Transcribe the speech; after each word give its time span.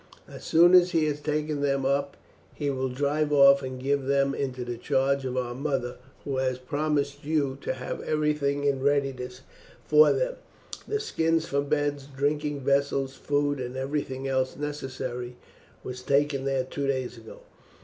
As 0.27 0.43
soon 0.43 0.73
as 0.73 0.93
he 0.93 1.05
has 1.05 1.21
taken 1.21 1.61
them 1.61 1.85
up 1.85 2.17
he 2.55 2.71
will 2.71 2.89
drive 2.89 3.31
off 3.31 3.61
and 3.61 3.79
give 3.79 4.05
them 4.07 4.33
into 4.33 4.65
the 4.65 4.75
charge 4.77 5.25
of 5.25 5.37
our 5.37 5.53
mother, 5.53 5.97
who 6.23 6.37
has 6.37 6.57
promised 6.57 7.23
you 7.23 7.55
to 7.61 7.73
have 7.75 8.01
everything 8.01 8.63
in 8.63 8.81
readiness 8.81 9.41
for 9.85 10.11
them; 10.11 10.37
the 10.87 10.99
skins 10.99 11.45
for 11.45 11.61
beds, 11.61 12.07
drinking 12.07 12.61
vessels, 12.61 13.13
food, 13.13 13.59
and 13.59 13.77
everything 13.77 14.27
else 14.27 14.55
necessary 14.57 15.35
was 15.83 16.01
taken 16.01 16.45
there 16.45 16.63
two 16.63 16.87
days 16.87 17.15
ago. 17.15 17.41